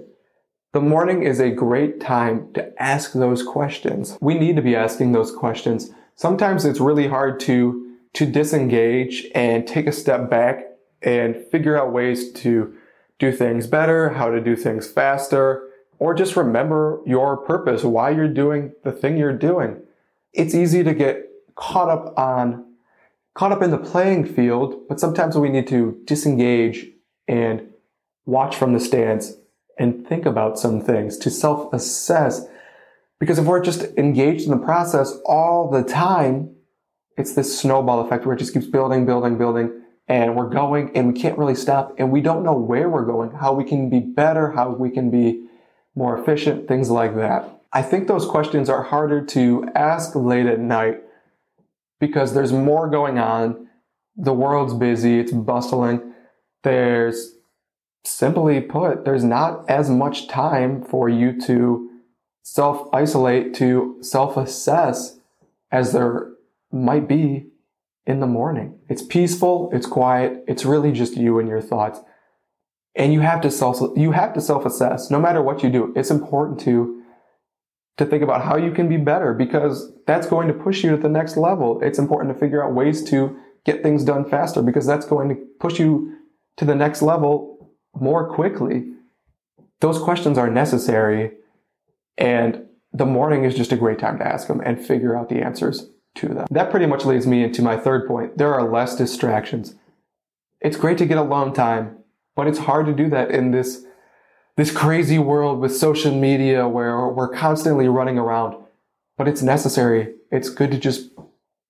The 0.73 0.81
morning 0.81 1.23
is 1.23 1.39
a 1.39 1.49
great 1.49 1.99
time 1.99 2.53
to 2.53 2.71
ask 2.81 3.13
those 3.13 3.41
questions. 3.41 4.15
We 4.21 4.37
need 4.37 4.55
to 4.57 4.61
be 4.61 4.75
asking 4.75 5.13
those 5.13 5.35
questions. 5.35 5.89
Sometimes 6.15 6.63
it's 6.63 6.79
really 6.79 7.07
hard 7.07 7.39
to, 7.41 7.95
to 8.13 8.27
disengage 8.27 9.25
and 9.33 9.67
take 9.67 9.87
a 9.87 9.91
step 9.91 10.29
back 10.29 10.63
and 11.01 11.45
figure 11.51 11.77
out 11.77 11.93
ways 11.93 12.31
to 12.33 12.73
do 13.19 13.31
things 13.31 13.67
better, 13.67 14.09
how 14.09 14.29
to 14.29 14.41
do 14.41 14.55
things 14.55 14.89
faster, 14.89 15.69
or 15.97 16.13
just 16.13 16.35
remember 16.35 17.01
your 17.05 17.37
purpose, 17.37 17.83
why 17.83 18.09
you're 18.09 18.27
doing 18.27 18.71
the 18.83 18.91
thing 18.91 19.17
you're 19.17 19.37
doing. 19.37 19.81
It's 20.33 20.55
easy 20.55 20.83
to 20.83 20.93
get 20.93 21.25
caught 21.55 21.89
up 21.89 22.17
on, 22.17 22.65
caught 23.35 23.51
up 23.51 23.61
in 23.61 23.71
the 23.71 23.77
playing 23.77 24.25
field, 24.25 24.87
but 24.87 24.99
sometimes 24.99 25.37
we 25.37 25.49
need 25.49 25.67
to 25.67 26.01
disengage 26.05 26.87
and 27.27 27.69
watch 28.25 28.55
from 28.55 28.73
the 28.73 28.79
stands 28.79 29.35
and 29.77 30.07
think 30.07 30.25
about 30.25 30.57
some 30.57 30.81
things 30.81 31.17
to 31.17 31.29
self-assess. 31.29 32.45
Because 33.19 33.39
if 33.39 33.45
we're 33.45 33.61
just 33.61 33.83
engaged 33.97 34.45
in 34.45 34.51
the 34.51 34.65
process 34.65 35.17
all 35.25 35.69
the 35.69 35.83
time, 35.83 36.55
it's 37.17 37.35
this 37.35 37.59
snowball 37.59 37.99
effect 37.99 38.25
where 38.25 38.35
it 38.35 38.39
just 38.39 38.53
keeps 38.53 38.65
building, 38.65 39.05
building, 39.05 39.37
building, 39.37 39.78
and 40.09 40.35
we're 40.35 40.49
going 40.49 40.91
and 40.97 41.13
we 41.13 41.19
can't 41.19 41.37
really 41.37 41.55
stop 41.55 41.93
and 41.99 42.11
we 42.11 42.19
don't 42.19 42.43
know 42.43 42.55
where 42.55 42.89
we're 42.89 43.05
going, 43.05 43.31
how 43.31 43.53
we 43.53 43.63
can 43.63 43.89
be 43.89 43.99
better, 43.99 44.51
how 44.51 44.71
we 44.71 44.89
can 44.89 45.11
be 45.11 45.45
more 45.95 46.19
efficient, 46.19 46.67
things 46.67 46.89
like 46.89 47.15
that. 47.15 47.61
I 47.71 47.83
think 47.83 48.07
those 48.07 48.25
questions 48.25 48.69
are 48.69 48.81
harder 48.81 49.23
to 49.27 49.69
ask 49.75 50.15
late 50.15 50.47
at 50.47 50.59
night 50.59 51.03
because 51.99 52.33
there's 52.33 52.51
more 52.51 52.89
going 52.89 53.19
on. 53.19 53.67
The 54.17 54.33
world's 54.33 54.73
busy, 54.73 55.19
it's 55.19 55.31
bustling. 55.31 56.13
There's 56.63 57.35
simply 58.03 58.59
put, 58.61 59.05
there's 59.05 59.23
not 59.23 59.69
as 59.69 59.89
much 59.89 60.27
time 60.27 60.83
for 60.83 61.07
you 61.07 61.39
to 61.41 61.89
self 62.41 62.89
isolate, 62.91 63.53
to 63.55 63.97
self 64.01 64.35
assess 64.35 65.19
as 65.71 65.93
there 65.93 66.31
might 66.71 67.07
be 67.07 67.45
in 68.09 68.19
the 68.19 68.27
morning. 68.27 68.75
It's 68.89 69.03
peaceful, 69.03 69.69
it's 69.71 69.85
quiet, 69.85 70.43
it's 70.47 70.65
really 70.65 70.91
just 70.91 71.15
you 71.15 71.37
and 71.37 71.47
your 71.47 71.61
thoughts. 71.61 71.99
And 72.95 73.13
you 73.13 73.21
have 73.21 73.39
to 73.41 73.51
self 73.51 73.79
you 73.95 74.11
have 74.11 74.33
to 74.33 74.41
self 74.41 74.65
assess 74.65 75.11
no 75.11 75.19
matter 75.19 75.43
what 75.43 75.61
you 75.61 75.69
do. 75.69 75.93
It's 75.95 76.09
important 76.09 76.59
to 76.61 77.03
to 77.97 78.05
think 78.05 78.23
about 78.23 78.43
how 78.43 78.57
you 78.57 78.71
can 78.71 78.89
be 78.89 78.97
better 78.97 79.33
because 79.33 79.93
that's 80.07 80.25
going 80.25 80.47
to 80.47 80.53
push 80.53 80.83
you 80.83 80.89
to 80.89 80.97
the 80.97 81.07
next 81.07 81.37
level. 81.37 81.79
It's 81.83 81.99
important 81.99 82.33
to 82.33 82.39
figure 82.39 82.63
out 82.65 82.73
ways 82.73 83.03
to 83.11 83.37
get 83.63 83.83
things 83.83 84.03
done 84.03 84.27
faster 84.27 84.63
because 84.63 84.87
that's 84.87 85.05
going 85.05 85.29
to 85.29 85.35
push 85.59 85.79
you 85.79 86.17
to 86.57 86.65
the 86.65 86.75
next 86.75 87.03
level 87.03 87.71
more 87.93 88.33
quickly. 88.33 88.91
Those 89.81 89.99
questions 89.99 90.37
are 90.37 90.49
necessary 90.49 91.33
and 92.17 92.65
the 92.91 93.05
morning 93.05 93.43
is 93.43 93.53
just 93.53 93.71
a 93.71 93.77
great 93.77 93.99
time 93.99 94.17
to 94.17 94.27
ask 94.27 94.47
them 94.47 94.61
and 94.65 94.83
figure 94.83 95.15
out 95.15 95.29
the 95.29 95.43
answers 95.43 95.89
to 96.15 96.27
them 96.27 96.47
that 96.51 96.71
pretty 96.71 96.85
much 96.85 97.05
leads 97.05 97.27
me 97.27 97.43
into 97.43 97.61
my 97.61 97.77
third 97.77 98.07
point 98.07 98.37
there 98.37 98.53
are 98.53 98.69
less 98.69 98.95
distractions 98.95 99.75
it's 100.61 100.77
great 100.77 100.97
to 100.97 101.05
get 101.05 101.17
alone 101.17 101.53
time 101.53 101.99
but 102.39 102.47
it's 102.47 102.59
hard 102.59 102.85
to 102.85 102.93
do 102.93 103.09
that 103.09 103.31
in 103.31 103.51
this, 103.51 103.83
this 104.55 104.71
crazy 104.71 105.19
world 105.19 105.59
with 105.59 105.75
social 105.75 106.15
media 106.15 106.69
where 106.69 107.09
we're 107.09 107.35
constantly 107.35 107.89
running 107.89 108.17
around. 108.17 108.55
But 109.17 109.27
it's 109.27 109.41
necessary. 109.41 110.13
It's 110.31 110.47
good 110.47 110.71
to 110.71 110.77
just 110.77 111.09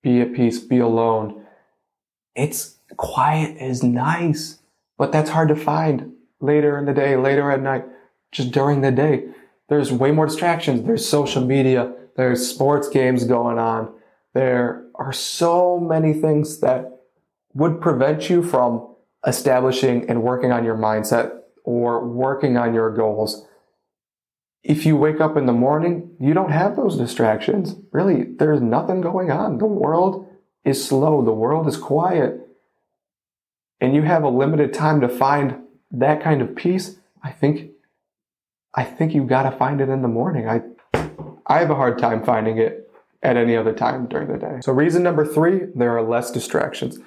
be 0.00 0.20
at 0.20 0.32
peace, 0.32 0.60
be 0.60 0.78
alone. 0.78 1.44
It's 2.36 2.76
quiet 2.96 3.56
is 3.56 3.82
nice, 3.82 4.60
but 4.96 5.10
that's 5.10 5.30
hard 5.30 5.48
to 5.48 5.56
find 5.56 6.12
later 6.38 6.78
in 6.78 6.84
the 6.84 6.94
day, 6.94 7.16
later 7.16 7.50
at 7.50 7.60
night, 7.60 7.84
just 8.30 8.52
during 8.52 8.80
the 8.80 8.92
day. 8.92 9.24
There's 9.68 9.90
way 9.90 10.12
more 10.12 10.26
distractions. 10.26 10.86
There's 10.86 11.04
social 11.04 11.44
media. 11.44 11.92
There's 12.16 12.46
sports 12.46 12.88
games 12.88 13.24
going 13.24 13.58
on. 13.58 13.92
There 14.34 14.86
are 14.94 15.12
so 15.12 15.78
many 15.80 16.12
things 16.12 16.60
that 16.60 17.00
would 17.54 17.80
prevent 17.80 18.30
you 18.30 18.42
from 18.42 18.94
establishing 19.26 20.08
and 20.08 20.22
working 20.22 20.52
on 20.52 20.64
your 20.64 20.76
mindset 20.76 21.40
or 21.64 22.06
working 22.06 22.56
on 22.56 22.74
your 22.74 22.94
goals. 22.94 23.46
If 24.62 24.86
you 24.86 24.96
wake 24.96 25.20
up 25.20 25.36
in 25.36 25.46
the 25.46 25.52
morning, 25.52 26.16
you 26.20 26.34
don't 26.34 26.52
have 26.52 26.76
those 26.76 26.96
distractions. 26.96 27.74
Really, 27.92 28.24
there's 28.24 28.60
nothing 28.60 29.00
going 29.00 29.30
on. 29.30 29.58
The 29.58 29.66
world 29.66 30.26
is 30.64 30.84
slow. 30.84 31.24
The 31.24 31.32
world 31.32 31.66
is 31.66 31.76
quiet. 31.76 32.40
And 33.80 33.94
you 33.94 34.02
have 34.02 34.22
a 34.22 34.28
limited 34.28 34.74
time 34.74 35.00
to 35.00 35.08
find 35.08 35.62
that 35.90 36.22
kind 36.22 36.42
of 36.42 36.54
peace. 36.54 36.96
I 37.22 37.30
think, 37.30 37.70
I 38.74 38.84
think 38.84 39.14
you 39.14 39.24
gotta 39.24 39.56
find 39.56 39.80
it 39.80 39.88
in 39.88 40.02
the 40.02 40.08
morning. 40.08 40.48
I, 40.48 40.62
I 41.46 41.58
have 41.58 41.70
a 41.70 41.74
hard 41.74 41.98
time 41.98 42.22
finding 42.22 42.58
it 42.58 42.89
at 43.22 43.36
any 43.36 43.56
other 43.56 43.72
time 43.72 44.06
during 44.06 44.28
the 44.28 44.38
day. 44.38 44.58
So 44.62 44.72
reason 44.72 45.02
number 45.02 45.26
three, 45.26 45.66
there 45.74 45.96
are 45.96 46.02
less 46.02 46.30
distractions. 46.30 46.98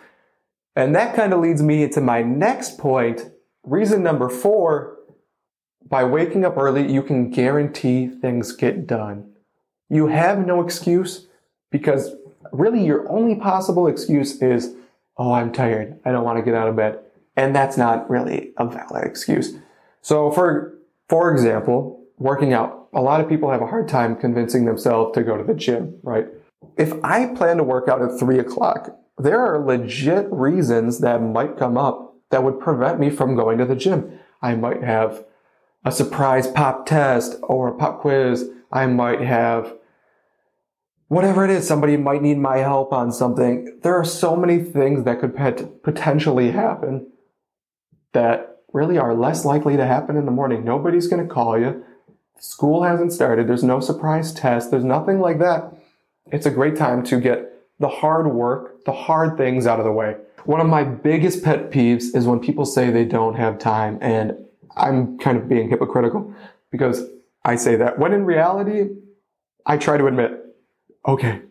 And 0.76 0.96
that 0.96 1.16
kind 1.16 1.34
of 1.34 1.40
leads 1.40 1.62
me 1.62 1.84
into 1.84 2.02
my 2.02 2.22
next 2.22 2.78
point. 2.78 3.32
Reason 3.64 4.04
number 4.04 4.30
four, 4.30 4.98
by 5.88 6.04
waking 6.04 6.46
up 6.46 6.58
early, 6.58 6.92
you 6.92 7.04
can 7.04 7.30
guarantee 7.30 8.08
things 8.08 8.52
get 8.52 8.88
done. 8.88 9.32
You 9.90 10.08
have 10.08 10.46
no 10.46 10.62
excuse 10.62 11.28
because 11.72 12.16
really 12.52 12.86
your 12.86 13.10
only 13.12 13.36
possible 13.36 13.88
excuse 13.88 14.42
is, 14.42 14.76
oh, 15.18 15.34
I'm 15.34 15.52
tired. 15.52 16.00
I 16.06 16.12
don't 16.12 16.24
want 16.24 16.38
to 16.38 16.44
get 16.44 16.56
out 16.56 16.68
of 16.68 16.76
bed. 16.76 17.00
And 17.36 17.56
that's 17.56 17.78
not 17.78 18.10
really 18.10 18.54
a 18.58 18.66
valid 18.66 19.04
excuse. 19.04 19.56
So 20.02 20.32
for, 20.32 20.76
for 21.10 21.32
example, 21.32 22.03
working 22.18 22.54
out, 22.54 22.88
a 22.94 23.02
lot 23.02 23.22
of 23.22 23.30
people 23.30 23.52
have 23.52 23.62
a 23.62 23.68
hard 23.68 23.88
time 23.88 24.16
convincing 24.16 24.66
themselves 24.66 25.14
to 25.16 25.24
go 25.24 25.38
to 25.38 25.44
the 25.44 25.54
gym, 25.54 26.00
right? 26.04 26.28
If 26.78 26.94
I 27.04 27.28
plan 27.28 27.58
to 27.58 27.64
work 27.64 27.88
out 27.88 28.02
at 28.02 28.18
three 28.20 28.40
o'clock, 28.40 28.98
there 29.18 29.40
are 29.40 29.64
legit 29.64 30.32
reasons 30.32 31.00
that 31.00 31.22
might 31.22 31.58
come 31.58 31.78
up 31.78 32.16
that 32.30 32.44
would 32.44 32.60
prevent 32.60 33.00
me 33.00 33.10
from 33.10 33.36
going 33.36 33.58
to 33.60 33.66
the 33.66 33.76
gym. 33.76 34.20
I 34.42 34.56
might 34.56 34.84
have 34.84 35.24
a 35.86 35.92
surprise 35.92 36.48
pop 36.48 36.86
test 36.86 37.38
or 37.44 37.68
a 37.68 37.78
pop 37.78 38.02
quiz. 38.02 38.50
I 38.72 38.88
might 38.88 39.22
have 39.22 39.76
whatever 41.14 41.46
it 41.46 41.52
is, 41.52 41.68
somebody 41.68 41.96
might 41.96 42.24
need 42.24 42.40
my 42.40 42.58
help 42.58 42.92
on 42.92 43.12
something. 43.12 43.80
There 43.84 43.96
are 43.96 44.06
so 44.06 44.36
many 44.36 44.64
things 44.64 45.04
that 45.04 45.20
could 45.20 45.36
potentially 45.84 46.52
happen 46.52 47.12
that 48.14 48.58
really 48.74 48.98
are 48.98 49.14
less 49.14 49.46
likely 49.46 49.78
to 49.78 49.86
happen 49.86 50.18
in 50.18 50.26
the 50.26 50.32
morning. 50.32 50.64
Nobody's 50.64 51.08
going 51.08 51.26
to 51.26 51.32
call 51.32 51.60
you. 51.60 51.84
School 52.40 52.84
hasn't 52.84 53.14
started. 53.14 53.48
There's 53.48 53.64
no 53.64 53.80
surprise 53.80 54.34
test. 54.34 54.72
There's 54.72 54.84
nothing 54.84 55.20
like 55.20 55.40
that. 55.40 55.74
It's 56.32 56.46
a 56.46 56.52
great 56.52 56.76
time 56.76 57.04
to 57.04 57.20
get 57.20 57.54
the 57.80 57.88
hard 57.88 58.28
work, 58.28 58.84
the 58.86 58.92
hard 58.92 59.38
things 59.38 59.68
out 59.68 59.80
of 59.80 59.86
the 59.86 59.92
way. 59.92 60.16
One 60.46 60.60
of 60.60 60.68
my 60.68 60.84
biggest 60.84 61.44
pet 61.44 61.72
peeves 61.72 62.16
is 62.16 62.28
when 62.28 62.40
people 62.40 62.66
say 62.66 62.90
they 62.90 63.06
don't 63.06 63.36
have 63.36 63.60
time 63.60 63.98
and 64.02 64.38
I'm 64.76 65.18
kind 65.20 65.38
of 65.38 65.48
being 65.48 65.70
hypocritical 65.70 66.34
because 66.72 67.06
I 67.46 67.56
say 67.56 67.76
that 67.78 68.00
when 68.00 68.14
in 68.14 68.26
reality, 68.26 68.90
I 69.66 69.78
try 69.78 69.98
to 69.98 70.08
admit, 70.08 70.32
okay, 71.08 71.42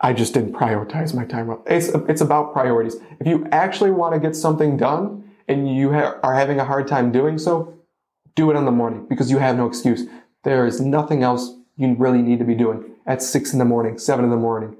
I 0.00 0.12
just 0.12 0.32
didn't 0.32 0.52
prioritize 0.52 1.12
my 1.14 1.24
time 1.24 1.48
well. 1.48 1.62
It's, 1.66 1.88
it's 1.88 2.20
about 2.20 2.52
priorities. 2.52 2.96
If 3.20 3.26
you 3.26 3.46
actually 3.50 3.90
want 3.90 4.14
to 4.14 4.20
get 4.20 4.36
something 4.36 4.76
done 4.76 5.30
and 5.48 5.74
you 5.74 5.92
ha- 5.92 6.18
are 6.22 6.34
having 6.34 6.60
a 6.60 6.64
hard 6.64 6.86
time 6.86 7.10
doing 7.10 7.38
so, 7.38 7.74
do 8.38 8.52
it 8.52 8.56
in 8.56 8.64
the 8.64 8.70
morning 8.70 9.04
because 9.08 9.32
you 9.32 9.38
have 9.38 9.56
no 9.56 9.66
excuse. 9.66 10.04
There 10.44 10.64
is 10.64 10.80
nothing 10.80 11.24
else 11.24 11.52
you 11.76 11.94
really 11.98 12.22
need 12.22 12.38
to 12.38 12.44
be 12.44 12.54
doing 12.54 12.94
at 13.04 13.20
six 13.20 13.52
in 13.52 13.58
the 13.58 13.64
morning, 13.64 13.98
seven 13.98 14.24
in 14.24 14.30
the 14.30 14.36
morning. 14.36 14.76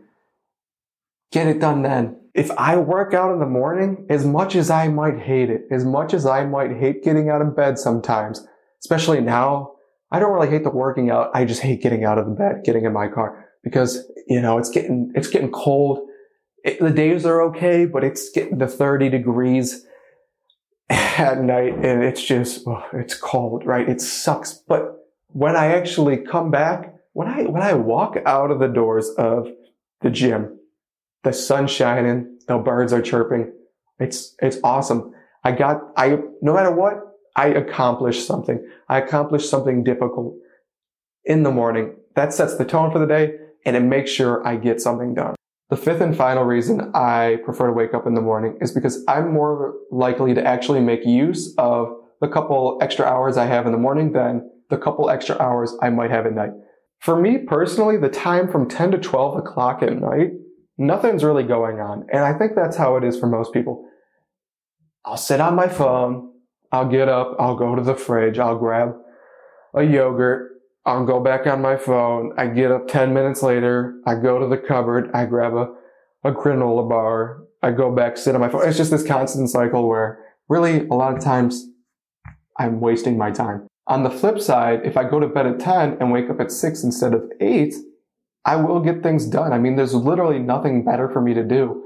Get 1.33 1.49
it 1.49 1.61
done 1.61 1.83
then. 1.83 2.21
If 2.35 2.53
I 2.53 2.77
work 2.77 3.15
out 3.15 3.33
in 3.33 3.41
the 3.41 3.47
morning, 3.47 4.07
as 4.09 4.25
much 4.25 4.55
as 4.55 4.71
I 4.71 4.87
might 4.87 5.19
hate 5.19 5.51
it, 5.51 5.63
as 5.73 5.85
much 5.85 6.15
as 6.15 6.25
I 6.25 6.45
might 6.45 6.71
hate 6.71 7.03
getting 7.03 7.29
out 7.29 7.43
of 7.43 7.57
bed 7.57 7.81
sometimes, 7.81 8.47
especially 8.81 9.21
now, 9.21 9.73
I 10.13 10.21
don't 10.21 10.33
really 10.33 10.49
hate 10.49 10.63
the 10.63 10.71
working 10.71 11.11
out. 11.11 11.31
I 11.35 11.45
just 11.45 11.61
hate 11.61 11.83
getting 11.83 12.05
out 12.05 12.17
of 12.17 12.27
the 12.27 12.35
bed, 12.35 12.63
getting 12.65 12.85
in 12.85 12.93
my 12.93 13.09
car 13.09 13.45
because, 13.65 14.09
you 14.29 14.41
know, 14.41 14.57
it's 14.57 14.71
getting, 14.71 15.11
it's 15.17 15.29
getting 15.29 15.51
cold. 15.51 15.99
It, 16.63 16.79
the 16.79 16.91
days 16.91 17.27
are 17.27 17.43
okay, 17.49 17.87
but 17.87 18.05
it's 18.05 18.31
getting 18.31 18.61
to 18.61 18.69
30 18.69 19.11
degrees 19.11 19.85
at 20.91 21.41
night 21.41 21.75
and 21.75 22.03
it's 22.03 22.23
just, 22.23 22.67
oh, 22.67 22.85
it's 22.93 23.15
cold, 23.15 23.67
right? 23.67 23.89
It 23.89 24.01
sucks. 24.01 24.55
But 24.55 24.97
when 25.29 25.57
I 25.57 25.67
actually 25.75 26.19
come 26.19 26.51
back, 26.51 26.95
when 27.13 27.29
I, 27.29 27.43
when 27.43 27.63
I 27.63 27.75
walk 27.75 28.17
out 28.25 28.51
of 28.51 28.61
the 28.61 28.69
doors 28.69 29.11
of 29.19 29.49
the 30.01 30.11
gym, 30.11 30.59
the 31.25 31.33
sun's 31.33 31.71
shining, 31.71 32.39
the 32.47 32.59
birds 32.59 32.93
are 32.93 33.03
chirping. 33.03 33.53
It's, 33.99 34.35
it's 34.41 34.59
awesome. 34.63 35.13
I 35.45 35.53
got, 35.53 35.81
I, 35.97 36.19
no 36.41 36.55
matter 36.55 36.71
what, 36.71 37.01
I 37.37 37.49
accomplished 37.49 38.27
something. 38.27 38.65
I 38.89 38.99
accomplished 38.99 39.51
something 39.51 39.85
difficult 39.85 40.35
in 41.25 41.43
the 41.43 41.51
morning. 41.51 41.97
That 42.15 42.33
sets 42.33 42.57
the 42.57 42.65
tone 42.65 42.91
for 42.91 42.99
the 42.99 43.07
day 43.07 43.35
and 43.65 43.77
it 43.77 43.83
makes 43.83 44.11
sure 44.11 44.47
I 44.47 44.57
get 44.57 44.81
something 44.81 45.15
done. 45.15 45.35
The 45.71 45.77
fifth 45.77 46.01
and 46.01 46.17
final 46.17 46.45
reason 46.45 46.91
I 46.95 47.39
prefer 47.45 47.67
to 47.67 47.73
wake 47.73 47.93
up 47.93 48.07
in 48.07 48.15
the 48.15 48.23
morning 48.23 48.57
is 48.61 48.73
because 48.73 49.05
I'm 49.07 49.33
more 49.33 49.75
likely 49.91 50.33
to 50.35 50.45
actually 50.45 50.81
make 50.81 51.05
use 51.05 51.55
of 51.59 51.95
the 52.21 52.29
couple 52.29 52.79
extra 52.81 53.05
hours 53.05 53.37
I 53.37 53.45
have 53.47 53.67
in 53.67 53.73
the 53.73 53.79
morning 53.79 54.13
than 54.13 54.51
the 54.71 54.79
couple 54.79 55.11
extra 55.11 55.37
hours 55.39 55.75
I 55.83 55.91
might 55.91 56.11
have 56.11 56.27
at 56.27 56.33
night. 56.33 56.53
For 57.01 57.21
me 57.21 57.39
personally, 57.39 57.97
the 57.99 58.09
time 58.09 58.51
from 58.51 58.69
10 58.69 58.93
to 58.93 58.99
12 58.99 59.39
o'clock 59.39 59.83
at 59.83 60.01
night, 60.01 60.31
nothing's 60.79 61.23
really 61.23 61.45
going 61.45 61.81
on. 61.81 62.07
And 62.13 62.25
I 62.25 62.37
think 62.37 62.53
that's 62.57 62.77
how 62.77 62.97
it 62.97 63.05
is 63.05 63.19
for 63.19 63.27
most 63.27 63.53
people. 63.53 63.89
I'll 65.05 65.17
sit 65.17 65.41
on 65.41 65.55
my 65.55 65.69
phone. 65.69 66.33
I'll 66.73 66.89
get 66.89 67.09
up. 67.09 67.37
I'll 67.39 67.57
go 67.57 67.75
to 67.75 67.83
the 67.83 67.95
fridge. 67.95 68.39
I'll 68.39 68.59
grab 68.59 68.95
a 69.75 69.83
yogurt. 69.83 70.58
I'll 70.89 71.05
go 71.05 71.21
back 71.21 71.47
on 71.47 71.61
my 71.61 71.77
phone. 71.77 72.33
I 72.39 72.47
get 72.47 72.73
up 72.73 72.89
10 72.89 73.13
minutes 73.13 73.43
later. 73.43 74.01
I 74.07 74.15
go 74.15 74.39
to 74.39 74.47
the 74.47 74.57
cupboard. 74.57 75.11
I 75.13 75.27
grab 75.27 75.55
a, 75.55 75.69
a 76.25 76.33
granola 76.33 76.89
bar. 76.89 77.43
I 77.63 77.73
go 77.73 77.95
back, 77.95 78.17
sit 78.17 78.35
on 78.35 78.41
my 78.41 78.49
phone. 78.49 78.67
It's 78.67 78.79
just 78.79 78.91
this 78.91 79.07
constant 79.07 79.51
cycle 79.51 79.87
where 79.87 80.25
really 80.49 80.89
a 80.89 80.95
lot 80.95 81.15
of 81.15 81.23
times 81.23 81.67
I'm 82.59 82.81
wasting 82.81 83.19
my 83.19 83.31
time. 83.31 83.67
On 83.87 84.03
the 84.03 84.11
flip 84.11 84.41
side, 84.41 84.81
if 84.85 84.97
I 84.97 85.09
go 85.09 85.21
to 85.21 85.27
bed 85.27 85.47
at 85.47 85.61
10 85.61 85.99
and 86.01 86.11
wake 86.11 86.31
up 86.31 86.41
at 86.41 86.51
6 86.51 86.83
instead 86.83 87.13
of 87.13 87.31
8, 87.41 87.75
I 88.45 88.57
will 88.57 88.81
get 88.81 89.03
things 89.03 89.27
done. 89.27 89.53
I 89.53 89.59
mean, 89.59 89.77
there's 89.77 89.95
literally 89.95 90.39
nothing 90.39 90.85
better 90.85 91.11
for 91.11 91.21
me 91.21 91.35
to 91.35 91.45
do 91.45 91.85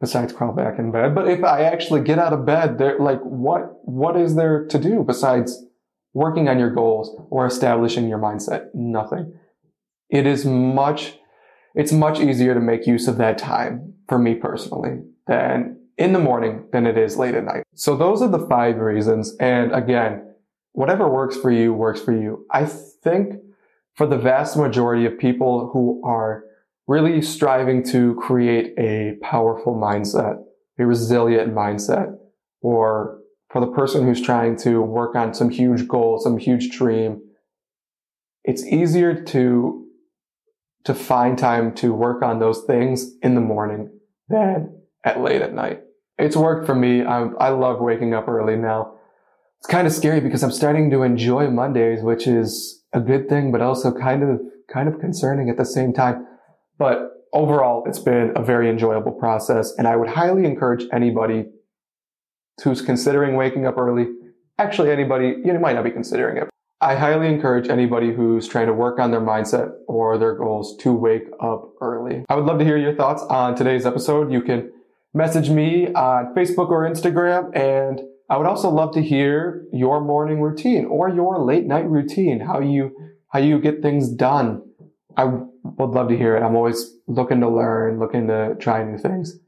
besides 0.00 0.32
crawl 0.32 0.52
back 0.52 0.78
in 0.78 0.90
bed. 0.90 1.14
But 1.14 1.28
if 1.28 1.44
I 1.44 1.62
actually 1.62 2.02
get 2.02 2.18
out 2.18 2.32
of 2.32 2.44
bed, 2.44 2.78
there, 2.78 2.98
like, 2.98 3.20
what, 3.20 3.78
what 3.84 4.16
is 4.16 4.34
there 4.34 4.66
to 4.66 4.78
do 4.78 5.04
besides 5.04 5.64
working 6.16 6.48
on 6.48 6.58
your 6.58 6.70
goals 6.70 7.14
or 7.28 7.44
establishing 7.44 8.08
your 8.08 8.18
mindset. 8.18 8.68
Nothing. 8.72 9.34
It 10.08 10.26
is 10.26 10.46
much, 10.46 11.18
it's 11.74 11.92
much 11.92 12.20
easier 12.20 12.54
to 12.54 12.60
make 12.60 12.86
use 12.86 13.06
of 13.06 13.18
that 13.18 13.36
time 13.36 13.92
for 14.08 14.18
me 14.18 14.34
personally 14.34 15.02
than 15.26 15.78
in 15.98 16.14
the 16.14 16.18
morning 16.18 16.64
than 16.72 16.86
it 16.86 16.96
is 16.96 17.18
late 17.18 17.34
at 17.34 17.44
night. 17.44 17.64
So 17.74 17.94
those 17.94 18.22
are 18.22 18.30
the 18.30 18.46
five 18.46 18.78
reasons. 18.78 19.36
And 19.40 19.72
again, 19.72 20.34
whatever 20.72 21.06
works 21.06 21.36
for 21.36 21.50
you 21.50 21.74
works 21.74 22.00
for 22.00 22.12
you. 22.12 22.46
I 22.50 22.64
think 22.64 23.34
for 23.94 24.06
the 24.06 24.16
vast 24.16 24.56
majority 24.56 25.04
of 25.04 25.18
people 25.18 25.68
who 25.70 26.00
are 26.02 26.44
really 26.86 27.20
striving 27.20 27.82
to 27.90 28.14
create 28.14 28.72
a 28.78 29.16
powerful 29.22 29.74
mindset, 29.74 30.38
a 30.78 30.86
resilient 30.86 31.54
mindset, 31.54 32.16
or 32.62 33.18
for 33.50 33.60
the 33.60 33.72
person 33.72 34.04
who's 34.04 34.20
trying 34.20 34.56
to 34.58 34.82
work 34.82 35.14
on 35.14 35.34
some 35.34 35.50
huge 35.50 35.86
goal, 35.86 36.18
some 36.18 36.38
huge 36.38 36.70
dream, 36.70 37.20
it's 38.44 38.64
easier 38.64 39.22
to 39.24 39.82
to 40.84 40.94
find 40.94 41.36
time 41.36 41.74
to 41.74 41.92
work 41.92 42.22
on 42.22 42.38
those 42.38 42.62
things 42.64 43.12
in 43.20 43.34
the 43.34 43.40
morning 43.40 43.90
than 44.28 44.80
at 45.04 45.20
late 45.20 45.42
at 45.42 45.52
night. 45.52 45.80
It's 46.16 46.36
worked 46.36 46.64
for 46.64 46.76
me. 46.76 47.02
I, 47.02 47.24
I 47.40 47.48
love 47.48 47.80
waking 47.80 48.14
up 48.14 48.28
early 48.28 48.56
now. 48.56 48.94
It's 49.58 49.66
kind 49.66 49.88
of 49.88 49.92
scary 49.92 50.20
because 50.20 50.44
I'm 50.44 50.52
starting 50.52 50.90
to 50.90 51.02
enjoy 51.02 51.50
Mondays, 51.50 52.02
which 52.02 52.28
is 52.28 52.84
a 52.92 53.00
good 53.00 53.28
thing, 53.28 53.50
but 53.50 53.60
also 53.60 53.92
kind 53.92 54.22
of 54.22 54.40
kind 54.72 54.88
of 54.88 55.00
concerning 55.00 55.50
at 55.50 55.56
the 55.56 55.64
same 55.64 55.92
time. 55.92 56.24
But 56.78 57.10
overall, 57.32 57.84
it's 57.86 57.98
been 57.98 58.32
a 58.36 58.42
very 58.42 58.70
enjoyable 58.70 59.12
process, 59.12 59.72
and 59.76 59.88
I 59.88 59.96
would 59.96 60.10
highly 60.10 60.44
encourage 60.44 60.84
anybody 60.92 61.46
who's 62.62 62.82
considering 62.82 63.36
waking 63.36 63.66
up 63.66 63.76
early, 63.78 64.06
actually 64.58 64.90
anybody, 64.90 65.36
you 65.44 65.58
might 65.58 65.74
not 65.74 65.84
be 65.84 65.90
considering 65.90 66.38
it. 66.38 66.48
I 66.80 66.94
highly 66.94 67.28
encourage 67.28 67.68
anybody 67.68 68.12
who's 68.12 68.46
trying 68.46 68.66
to 68.66 68.74
work 68.74 68.98
on 68.98 69.10
their 69.10 69.20
mindset 69.20 69.72
or 69.88 70.18
their 70.18 70.34
goals 70.34 70.76
to 70.78 70.92
wake 70.92 71.26
up 71.40 71.72
early. 71.80 72.24
I 72.28 72.34
would 72.34 72.44
love 72.44 72.58
to 72.58 72.64
hear 72.64 72.76
your 72.76 72.94
thoughts 72.94 73.22
on 73.22 73.54
today's 73.54 73.86
episode. 73.86 74.30
You 74.30 74.42
can 74.42 74.72
message 75.14 75.48
me 75.48 75.86
on 75.94 76.34
Facebook 76.34 76.68
or 76.68 76.88
Instagram 76.88 77.56
and 77.56 78.02
I 78.28 78.36
would 78.36 78.46
also 78.46 78.68
love 78.70 78.92
to 78.94 79.02
hear 79.02 79.64
your 79.72 80.00
morning 80.00 80.40
routine 80.42 80.84
or 80.84 81.08
your 81.08 81.38
late 81.38 81.64
night 81.64 81.88
routine, 81.88 82.40
how 82.40 82.60
you, 82.60 82.94
how 83.28 83.38
you 83.38 83.58
get 83.58 83.82
things 83.82 84.10
done. 84.10 84.62
I 85.16 85.24
would 85.24 85.90
love 85.90 86.08
to 86.08 86.16
hear 86.16 86.36
it. 86.36 86.42
I'm 86.42 86.56
always 86.56 86.94
looking 87.06 87.40
to 87.40 87.48
learn, 87.48 87.98
looking 87.98 88.26
to 88.26 88.54
try 88.56 88.82
new 88.84 88.98
things. 88.98 89.38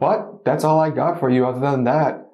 But 0.00 0.44
that's 0.44 0.64
all 0.64 0.80
I 0.80 0.90
got 0.90 1.20
for 1.20 1.28
you 1.30 1.46
other 1.46 1.60
than 1.60 1.84
that. 1.84 2.26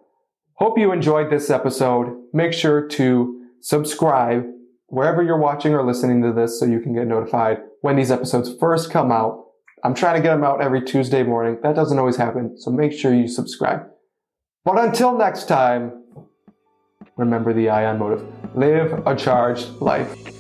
Hope 0.55 0.79
you 0.79 0.93
enjoyed 0.93 1.31
this 1.31 1.51
episode. 1.51 2.17
Make 2.33 2.53
sure 2.53 2.87
to 2.89 3.45
subscribe 3.61 4.47
wherever 4.87 5.23
you're 5.23 5.39
watching 5.39 5.75
or 5.75 5.85
listening 5.85 6.23
to 6.23 6.33
this 6.33 6.59
so 6.59 6.65
you 6.65 6.81
can 6.81 6.95
get 6.95 7.07
notified 7.07 7.59
when 7.83 7.97
these 7.97 8.11
episodes 8.11 8.55
first 8.59 8.91
come 8.91 9.11
out. 9.11 9.43
I'm 9.85 9.95
trying 9.95 10.17
to 10.17 10.23
get 10.23 10.33
them 10.33 10.45
out 10.45 10.63
every 10.63 10.83
Tuesday 10.83 11.23
morning. 11.23 11.59
That 11.63 11.75
doesn't 11.75 11.99
always 11.99 12.17
happen, 12.17 12.59
so 12.59 12.71
make 12.71 12.93
sure 12.93 13.15
you 13.15 13.29
subscribe. 13.29 13.87
But 14.65 14.79
until 14.79 15.17
next 15.17 15.47
time, 15.47 16.05
remember 17.17 17.53
the 17.53 17.69
ion 17.69 17.99
motive. 17.99 18.25
Live 18.55 19.07
a 19.07 19.15
charged 19.15 19.69
life. 19.81 20.36